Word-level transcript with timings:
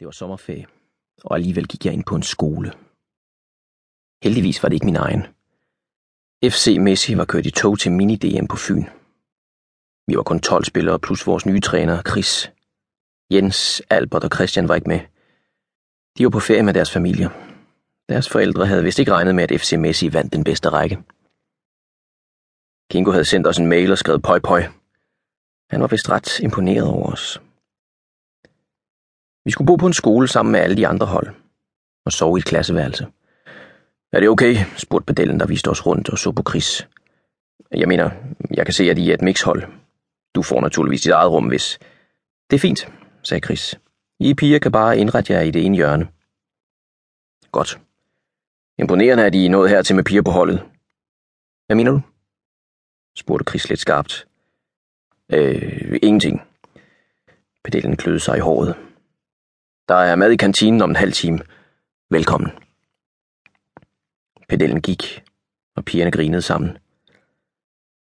Det 0.00 0.06
var 0.06 0.12
sommerferie, 0.12 0.66
og 1.24 1.36
alligevel 1.36 1.68
gik 1.68 1.84
jeg 1.84 1.92
ind 1.92 2.04
på 2.04 2.14
en 2.16 2.22
skole. 2.22 2.72
Heldigvis 4.24 4.62
var 4.62 4.68
det 4.68 4.76
ikke 4.76 4.86
min 4.86 4.96
egen. 4.96 5.22
FC 6.44 6.76
Messi 6.80 7.16
var 7.16 7.24
kørt 7.24 7.46
i 7.46 7.50
tog 7.50 7.78
til 7.78 7.90
mini-DM 7.90 8.46
på 8.46 8.56
Fyn. 8.56 8.84
Vi 10.06 10.16
var 10.16 10.22
kun 10.22 10.40
12 10.40 10.64
spillere 10.64 10.98
plus 10.98 11.26
vores 11.26 11.46
nye 11.46 11.60
træner, 11.60 12.02
Chris. 12.02 12.52
Jens, 13.32 13.82
Albert 13.90 14.24
og 14.24 14.30
Christian 14.34 14.68
var 14.68 14.74
ikke 14.74 14.88
med. 14.88 15.00
De 16.18 16.24
var 16.24 16.30
på 16.30 16.40
ferie 16.40 16.62
med 16.62 16.74
deres 16.74 16.90
familier. 16.90 17.30
Deres 18.08 18.28
forældre 18.28 18.66
havde 18.66 18.84
vist 18.84 18.98
ikke 18.98 19.12
regnet 19.12 19.34
med, 19.34 19.44
at 19.44 19.60
FC 19.60 19.72
Messi 19.72 20.12
vandt 20.12 20.32
den 20.32 20.44
bedste 20.44 20.68
række. 20.68 20.96
Kingo 22.90 23.10
havde 23.10 23.24
sendt 23.24 23.46
os 23.46 23.58
en 23.58 23.66
mail 23.66 23.92
og 23.92 23.98
skrevet 23.98 24.22
pøj 24.22 24.38
pøj. 24.38 24.62
Han 25.70 25.80
var 25.80 25.86
vist 25.86 26.10
ret 26.10 26.40
imponeret 26.40 26.88
over 26.88 27.12
os. 27.12 27.40
Vi 29.44 29.50
skulle 29.50 29.66
bo 29.66 29.76
på 29.76 29.86
en 29.86 29.92
skole 29.92 30.28
sammen 30.28 30.52
med 30.52 30.60
alle 30.60 30.76
de 30.76 30.86
andre 30.86 31.06
hold 31.06 31.28
og 32.04 32.12
sove 32.12 32.38
i 32.38 32.40
et 32.40 32.44
klasseværelse. 32.44 33.06
Er 34.12 34.20
det 34.20 34.28
okay? 34.28 34.56
spurgte 34.76 35.06
pedellen, 35.06 35.40
der 35.40 35.46
viste 35.46 35.68
os 35.68 35.86
rundt 35.86 36.08
og 36.08 36.18
så 36.18 36.32
på 36.32 36.42
Chris. 36.48 36.88
Jeg 37.70 37.88
mener, 37.88 38.10
jeg 38.54 38.66
kan 38.66 38.74
se, 38.74 38.90
at 38.90 38.98
I 38.98 39.10
er 39.10 39.14
et 39.14 39.22
mixhold. 39.22 39.62
Du 40.34 40.42
får 40.42 40.60
naturligvis 40.60 41.02
dit 41.02 41.12
eget 41.12 41.30
rum, 41.30 41.46
hvis... 41.46 41.78
Det 42.50 42.56
er 42.56 42.60
fint, 42.60 42.88
sagde 43.22 43.46
Chris. 43.46 43.78
I 44.20 44.34
piger 44.34 44.58
kan 44.58 44.72
bare 44.72 44.98
indrette 44.98 45.32
jer 45.32 45.40
i 45.40 45.50
det 45.50 45.64
ene 45.66 45.76
hjørne. 45.76 46.08
Godt. 47.52 47.80
Imponerende, 48.78 49.26
at 49.26 49.34
I 49.34 49.46
er 49.46 49.50
nået 49.50 49.70
hertil 49.70 49.96
med 49.96 50.04
piger 50.04 50.22
på 50.22 50.30
holdet. 50.30 50.62
Hvad 51.66 51.76
mener 51.76 51.90
du? 51.92 52.00
spurgte 53.16 53.50
Chris 53.50 53.68
lidt 53.68 53.80
skarpt. 53.80 54.26
Øh, 55.32 55.98
ingenting. 56.02 56.42
Pedellen 57.64 57.96
kløede 57.96 58.20
sig 58.20 58.36
i 58.36 58.40
håret. 58.40 58.76
Der 59.90 59.96
er 59.96 60.16
mad 60.16 60.30
i 60.30 60.36
kantinen 60.36 60.82
om 60.82 60.90
en 60.90 60.96
halv 60.96 61.12
time. 61.12 61.38
Velkommen. 62.10 62.50
Pedellen 64.48 64.82
gik, 64.82 65.24
og 65.76 65.84
pigerne 65.84 66.10
grinede 66.10 66.42
sammen. 66.42 66.78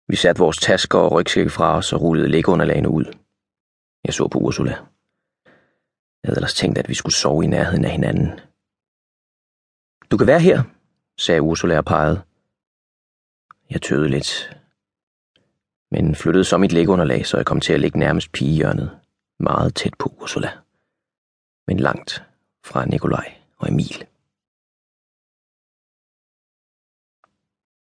Vi 0.09 0.17
satte 0.17 0.39
vores 0.39 0.59
tasker 0.59 0.99
og 0.99 1.13
rygsække 1.13 1.51
fra 1.51 1.77
os 1.77 1.93
og 1.93 2.01
rullede 2.01 2.29
lægeunderlagene 2.29 2.89
ud. 2.89 3.05
Jeg 4.05 4.15
så 4.15 4.29
på 4.29 4.39
Ursula. 4.39 4.71
Jeg 4.71 6.29
havde 6.29 6.37
ellers 6.37 6.55
tænkt, 6.55 6.79
at 6.79 6.89
vi 6.89 6.95
skulle 6.95 7.15
sove 7.15 7.45
i 7.45 7.47
nærheden 7.47 7.85
af 7.85 7.91
hinanden. 7.91 8.41
Du 10.11 10.17
kan 10.17 10.27
være 10.27 10.41
her, 10.41 10.63
sagde 11.19 11.43
Ursula 11.43 11.79
og 11.79 11.85
pegede. 11.85 12.23
Jeg 13.71 13.83
tøvede 13.83 14.09
lidt, 14.09 14.57
men 15.91 16.15
flyttede 16.15 16.45
så 16.45 16.59
mit 16.59 16.73
læggeunderlag, 16.73 17.27
så 17.27 17.37
jeg 17.37 17.47
kom 17.47 17.61
til 17.61 17.73
at 17.73 17.81
ligge 17.81 17.99
nærmest 17.99 18.33
pigehjørnet, 18.33 19.01
meget 19.41 19.75
tæt 19.75 19.95
på 19.99 20.17
Ursula 20.21 20.64
men 21.67 21.81
langt 21.81 22.23
fra 22.65 22.85
Nikolaj 22.85 23.35
og 23.59 23.69
Emil. 23.69 24.07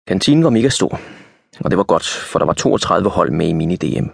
Kantinen 0.07 0.43
var 0.43 0.49
mega 0.49 0.69
stor, 0.69 0.99
og 1.63 1.71
det 1.71 1.77
var 1.77 1.83
godt, 1.83 2.07
for 2.07 2.39
der 2.39 2.45
var 2.45 2.53
32 2.53 3.09
hold 3.09 3.31
med 3.31 3.47
i 3.47 3.53
mini-DM, 3.53 4.09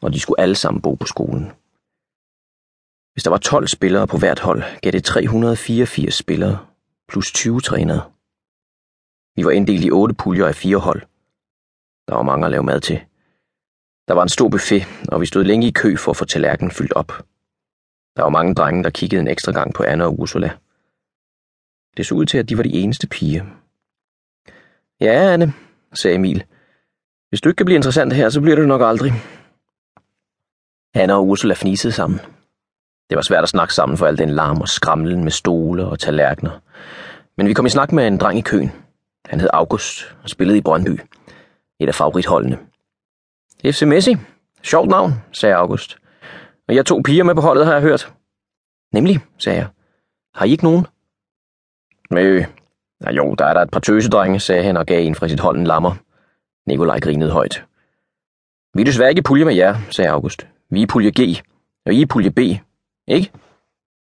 og 0.00 0.12
de 0.12 0.20
skulle 0.20 0.40
alle 0.40 0.54
sammen 0.54 0.82
bo 0.82 0.94
på 0.94 1.06
skolen. 1.06 1.52
Hvis 3.12 3.22
der 3.24 3.30
var 3.30 3.38
12 3.38 3.68
spillere 3.68 4.06
på 4.06 4.18
hvert 4.18 4.38
hold, 4.38 4.62
gav 4.82 4.92
det 4.92 5.04
384 5.04 6.14
spillere 6.14 6.66
plus 7.08 7.32
20 7.32 7.60
trænere. 7.60 8.02
Vi 9.36 9.44
var 9.44 9.50
inddelt 9.50 9.84
i 9.84 9.90
otte 9.90 10.14
puljer 10.14 10.46
af 10.46 10.54
fire 10.54 10.76
hold. 10.76 11.00
Der 12.08 12.14
var 12.14 12.22
mange 12.22 12.44
at 12.46 12.50
lave 12.50 12.62
mad 12.62 12.80
til. 12.80 13.00
Der 14.08 14.14
var 14.14 14.22
en 14.22 14.28
stor 14.28 14.48
buffet, 14.48 14.82
og 15.08 15.20
vi 15.20 15.26
stod 15.26 15.44
længe 15.44 15.68
i 15.68 15.70
kø 15.70 15.96
for 15.96 16.10
at 16.10 16.16
få 16.16 16.24
tallerkenen 16.24 16.70
fyldt 16.70 16.92
op. 16.92 17.12
Der 18.16 18.22
var 18.22 18.28
mange 18.28 18.54
drenge, 18.54 18.84
der 18.84 18.90
kiggede 18.90 19.20
en 19.20 19.28
ekstra 19.28 19.52
gang 19.52 19.74
på 19.74 19.82
Anna 19.82 20.04
og 20.04 20.20
Ursula. 20.20 20.50
Det 21.96 22.06
så 22.06 22.14
ud 22.14 22.26
til, 22.26 22.38
at 22.38 22.48
de 22.48 22.56
var 22.56 22.62
de 22.62 22.72
eneste 22.72 23.06
piger. 23.06 23.44
Ja, 25.00 25.32
Anne, 25.32 25.52
sagde 25.94 26.14
Emil. 26.14 26.44
Hvis 27.28 27.40
du 27.40 27.48
ikke 27.48 27.56
kan 27.56 27.66
blive 27.66 27.76
interessant 27.76 28.12
her, 28.12 28.28
så 28.28 28.40
bliver 28.40 28.56
det 28.56 28.68
nok 28.68 28.82
aldrig. 28.84 29.12
Anna 30.94 31.14
og 31.14 31.26
Ursula 31.26 31.54
fnisede 31.54 31.92
sammen. 31.92 32.20
Det 33.10 33.16
var 33.16 33.22
svært 33.22 33.42
at 33.42 33.48
snakke 33.48 33.74
sammen 33.74 33.98
for 33.98 34.06
al 34.06 34.18
den 34.18 34.30
larm 34.30 34.60
og 34.60 34.68
skramlen 34.68 35.24
med 35.24 35.30
stole 35.30 35.86
og 35.86 35.98
tallerkener. 35.98 36.60
Men 37.36 37.48
vi 37.48 37.52
kom 37.52 37.66
i 37.66 37.70
snak 37.70 37.92
med 37.92 38.06
en 38.06 38.18
dreng 38.18 38.38
i 38.38 38.42
køen. 38.42 38.72
Han 39.24 39.40
hed 39.40 39.48
August 39.52 40.16
og 40.22 40.30
spillede 40.30 40.58
i 40.58 40.62
Brøndby. 40.62 41.00
Et 41.80 41.88
af 41.88 41.94
favoritholdene. 41.94 42.58
FC 43.64 43.82
Messi. 43.82 44.16
Sjovt 44.62 44.88
navn, 44.88 45.12
sagde 45.32 45.54
August. 45.54 45.98
Og 46.68 46.74
jeg 46.74 46.86
to 46.86 47.00
piger 47.04 47.24
med 47.24 47.34
på 47.34 47.40
holdet, 47.40 47.66
har 47.66 47.72
jeg 47.72 47.82
hørt. 47.82 48.14
Nemlig, 48.92 49.20
sagde 49.38 49.58
jeg. 49.58 49.68
Har 50.34 50.44
I 50.44 50.50
ikke 50.50 50.64
nogen? 50.64 50.86
Øh, 52.12 52.46
ja, 53.04 53.12
jo, 53.12 53.34
der 53.34 53.44
er 53.44 53.54
der 53.54 53.62
et 53.62 53.70
par 53.70 53.80
tøsedrenge, 53.80 54.40
sagde 54.40 54.62
han 54.62 54.76
og 54.76 54.86
gav 54.86 55.06
en 55.06 55.14
fra 55.14 55.28
sit 55.28 55.40
hold 55.40 55.58
en 55.58 55.66
lammer. 55.66 55.94
Nikolaj 56.66 57.00
grinede 57.00 57.30
højt. 57.30 57.64
Vi 58.74 58.80
er 58.80 58.84
desværre 58.84 59.10
ikke 59.10 59.22
pulje 59.22 59.44
med 59.44 59.54
jer, 59.54 59.76
sagde 59.90 60.10
August. 60.10 60.46
Vi 60.70 60.82
er 60.82 60.86
pulje 60.86 61.10
G, 61.10 61.20
og 61.86 61.94
I 61.94 62.02
er 62.02 62.06
pulje 62.06 62.30
B, 62.30 62.38
ikke? 63.06 63.32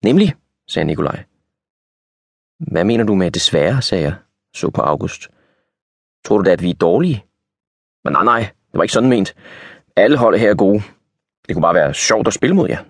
Nemlig, 0.05 0.35
sagde 0.69 0.87
Nikolaj. 0.87 1.25
Hvad 2.59 2.85
mener 2.85 3.05
du 3.05 3.15
med 3.15 3.31
desværre, 3.31 3.83
sagde 3.83 4.05
jeg, 4.05 4.15
så 4.55 4.71
på 4.71 4.83
August. 4.83 5.29
Tror 6.25 6.39
du 6.39 6.45
da, 6.45 6.51
at 6.51 6.63
vi 6.63 6.71
er 6.71 6.75
dårlige? 6.75 7.25
Men 8.05 8.13
nej, 8.13 8.25
nej, 8.25 8.41
det 8.41 8.79
var 8.79 8.83
ikke 8.83 8.93
sådan 8.93 9.09
ment. 9.09 9.35
Alle 9.97 10.17
hold 10.17 10.39
her 10.39 10.51
er 10.51 10.55
gode, 10.55 10.83
det 11.49 11.55
kunne 11.55 11.63
bare 11.63 11.75
være 11.75 11.95
sjovt 11.95 12.27
at 12.27 12.35
spille 12.35 12.57
mod 12.57 12.69
jer. 12.69 12.85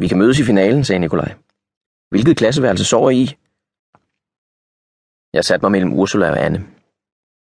Vi 0.00 0.08
kan 0.08 0.18
mødes 0.18 0.38
i 0.38 0.44
finalen, 0.44 0.84
sagde 0.84 1.00
Nikolaj. 1.00 1.34
Hvilket 2.10 2.36
klasseværelse 2.36 2.84
sover 2.84 3.10
I 3.10 3.22
Jeg 5.32 5.44
satte 5.44 5.64
mig 5.64 5.70
mellem 5.72 5.92
Ursula 5.92 6.30
og 6.30 6.44
Anne. 6.44 6.66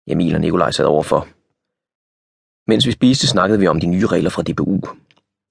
Emil 0.08 0.36
og 0.36 0.42
Nikolaj 0.42 0.72
sad 0.72 0.86
overfor. 0.86 1.28
Mens 2.70 2.88
vi 2.88 2.92
spiste, 2.92 3.28
snakkede 3.28 3.60
vi 3.60 3.68
om 3.68 3.80
de 3.80 3.88
nye 3.88 4.06
regler 4.06 4.30
fra 4.30 4.44
DBU. 4.44 4.82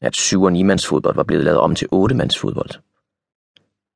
At 0.00 0.16
7- 0.16 0.42
og 0.42 0.52
9 0.52 0.78
fodbold 0.88 1.14
var 1.14 1.22
blevet 1.22 1.44
lavet 1.44 1.60
om 1.60 1.74
til 1.74 1.88
8-mandsfodbold. 1.92 2.70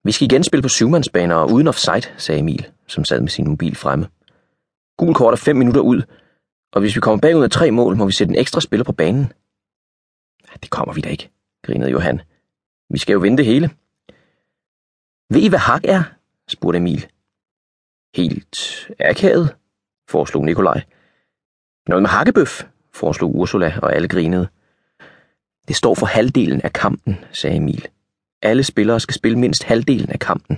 Vi 0.05 0.13
skal 0.13 0.25
igen 0.25 0.45
spille 0.45 0.63
på 0.63 0.69
syvmandsbaner 0.69 1.35
og 1.35 1.51
uden 1.51 1.69
offside, 1.69 2.07
sagde 2.17 2.41
Emil, 2.41 2.71
som 2.87 3.05
sad 3.05 3.21
med 3.21 3.29
sin 3.29 3.49
mobil 3.49 3.77
fremme. 3.77 4.09
Gul 4.99 5.15
kort 5.15 5.35
er 5.35 5.37
5 5.37 5.57
minutter 5.57 5.81
ud, 5.81 6.03
og 6.73 6.81
hvis 6.81 6.97
vi 6.97 7.01
kommer 7.01 7.21
bagud 7.21 7.41
med 7.41 7.49
tre 7.49 7.71
mål, 7.71 7.97
må 7.97 8.07
vi 8.07 8.13
sætte 8.13 8.33
en 8.33 8.41
ekstra 8.41 8.61
spiller 8.61 8.85
på 8.85 8.93
banen. 8.93 9.33
Ah, 10.53 10.59
det 10.63 10.71
kommer 10.71 10.95
vi 10.95 11.01
da 11.01 11.09
ikke, 11.09 11.31
grinede 11.63 11.91
Johan. 11.91 12.21
Vi 12.91 12.99
skal 12.99 13.13
jo 13.13 13.19
vinde 13.19 13.37
det 13.37 13.47
hele. 13.47 13.71
Ved 15.31 15.41
I, 15.41 15.49
hvad 15.49 15.59
hak 15.59 15.85
er? 15.85 16.03
spurgte 16.49 16.77
Emil. 16.77 17.07
Helt 18.15 18.91
akavet, 18.99 19.57
foreslog 20.09 20.45
Nikolaj. 20.45 20.83
Noget 21.89 22.03
med 22.03 22.11
hakkebøf, 22.11 22.63
foreslog 22.93 23.35
Ursula, 23.35 23.79
og 23.83 23.95
alle 23.95 24.09
grinede. 24.09 24.49
Det 25.69 25.77
står 25.77 25.95
for 25.95 26.07
halvdelen 26.07 26.61
af 26.61 26.73
kampen, 26.73 27.25
sagde 27.33 27.57
Emil. 27.57 27.89
Alle 28.43 28.65
spillere 28.65 29.01
skal 29.01 29.15
spille 29.15 29.39
mindst 29.39 29.63
halvdelen 29.63 30.11
af 30.11 30.19
kampen. 30.19 30.57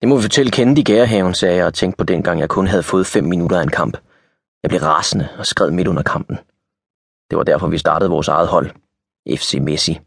Det 0.00 0.08
må 0.08 0.16
vi 0.16 0.22
fortælle 0.22 0.50
Kennedy 0.52 0.78
i 0.78 0.82
gærehaven, 0.82 1.34
sagde 1.34 1.56
jeg 1.56 1.66
og 1.66 1.74
tænkte 1.74 1.96
på 1.96 2.04
dengang, 2.04 2.40
jeg 2.40 2.48
kun 2.48 2.66
havde 2.66 2.82
fået 2.82 3.06
fem 3.06 3.24
minutter 3.24 3.58
af 3.58 3.62
en 3.62 3.70
kamp. 3.70 3.96
Jeg 4.62 4.68
blev 4.68 4.80
rasende 4.80 5.28
og 5.38 5.46
skred 5.46 5.70
midt 5.70 5.88
under 5.88 6.02
kampen. 6.02 6.38
Det 7.32 7.38
var 7.38 7.44
derfor, 7.44 7.68
vi 7.68 7.78
startede 7.78 8.10
vores 8.10 8.28
eget 8.28 8.48
hold, 8.48 8.70
FC 9.36 9.54
Messi. 9.60 10.00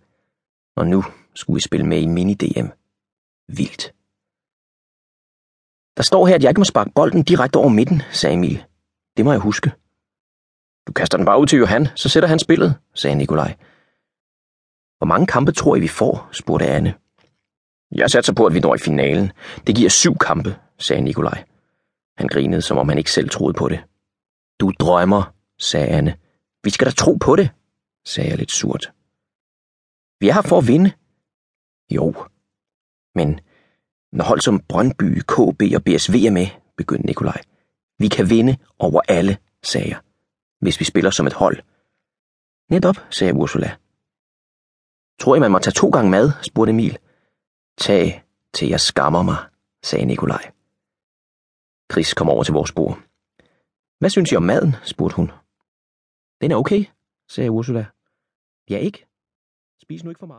Og 0.76 0.88
nu 0.88 1.04
skulle 1.36 1.56
vi 1.56 1.62
spille 1.62 1.86
med 1.86 2.02
i 2.02 2.06
mini-DM. 2.06 2.68
Vildt. 3.48 3.94
Der 5.98 6.04
står 6.04 6.26
her, 6.28 6.36
at 6.36 6.44
jeg 6.44 6.50
ikke 6.50 6.60
må 6.60 6.66
sparke 6.66 6.92
bolden 6.96 7.24
direkte 7.24 7.58
over 7.58 7.70
midten, 7.70 8.02
sagde 8.12 8.34
Emil. 8.34 8.64
Det 9.18 9.26
må 9.26 9.32
jeg 9.32 9.40
huske. 9.40 9.72
Du 10.88 10.94
kaster 10.94 11.18
den 11.18 11.26
bare 11.26 11.40
ud 11.42 11.48
til 11.48 11.60
Johan, 11.60 11.88
så 11.96 12.10
sætter 12.10 12.30
han 12.30 12.40
spillet, 12.40 12.76
sagde 12.94 13.16
Nikolaj. 13.16 13.56
Hvor 14.98 15.06
mange 15.06 15.28
kampe 15.28 15.52
tror 15.52 15.76
I, 15.76 15.80
vi 15.80 15.88
får? 15.88 16.30
spurgte 16.32 16.68
Anne. 16.68 16.94
Jeg 17.92 18.12
satser 18.12 18.34
på, 18.34 18.46
at 18.46 18.54
vi 18.54 18.60
når 18.60 18.76
i 18.76 18.80
finalen. 18.80 19.32
Det 19.68 19.76
giver 19.76 19.90
syv 19.90 20.18
kampe, 20.18 20.56
sagde 20.78 21.02
Nikolaj. 21.02 21.44
Han 22.18 22.28
grinede, 22.28 22.62
som 22.62 22.78
om 22.78 22.90
han 22.90 22.98
ikke 22.98 23.12
selv 23.12 23.30
troede 23.30 23.54
på 23.54 23.70
det. 23.70 23.80
Du 24.60 24.72
drømmer, 24.80 25.34
sagde 25.60 25.88
Anne. 25.88 26.18
Vi 26.66 26.70
skal 26.70 26.88
da 26.88 26.92
tro 26.92 27.14
på 27.26 27.36
det, 27.36 27.50
sagde 28.06 28.30
jeg 28.30 28.38
lidt 28.38 28.52
surt. 28.52 28.86
Vi 30.20 30.30
er 30.30 30.34
her 30.34 30.42
for 30.42 30.58
at 30.58 30.68
vinde. 30.68 30.92
Jo, 31.98 32.06
men 33.16 33.40
når 34.12 34.26
hold 34.26 34.42
som 34.42 34.60
Brøndby, 34.70 35.22
KB 35.34 35.62
og 35.78 35.84
BSV 35.86 36.16
er 36.28 36.32
med, 36.32 36.48
begyndte 36.78 37.06
Nikolaj. 37.06 37.42
Vi 38.00 38.08
kan 38.08 38.30
vinde 38.30 38.58
over 38.80 39.02
alle, 39.08 39.38
sagde 39.64 39.90
jeg, 39.90 40.00
hvis 40.62 40.80
vi 40.80 40.86
spiller 40.86 41.12
som 41.12 41.28
et 41.28 41.34
hold. 41.34 41.58
Netop, 42.70 42.98
sagde 43.10 43.34
Ursula. 43.34 43.78
Tror 45.20 45.36
I, 45.36 45.40
man 45.40 45.52
må 45.52 45.60
tage 45.60 45.80
to 45.82 45.90
gange 45.90 46.12
mad, 46.12 46.32
spurgte 46.42 46.70
Emil. 46.70 46.98
Tag, 47.78 48.24
til 48.54 48.68
jeg 48.68 48.80
skammer 48.80 49.24
mig, 49.24 49.38
sagde 49.84 50.06
Nikolaj. 50.06 50.52
Chris 51.92 52.14
kom 52.14 52.30
over 52.30 52.44
til 52.44 52.54
vores 52.54 52.72
bord. 52.72 53.00
Hvad 54.00 54.10
synes 54.10 54.32
I 54.32 54.36
om 54.36 54.44
maden, 54.44 54.76
spurgte 54.84 55.16
hun. 55.16 55.32
Den 56.42 56.52
er 56.52 56.56
okay, 56.56 56.86
sagde 57.30 57.52
Ursula. 57.52 57.86
Ja, 58.70 58.78
ikke? 58.78 59.06
Spis 59.82 60.04
nu 60.04 60.10
ikke 60.10 60.20
for 60.20 60.28
meget. 60.28 60.34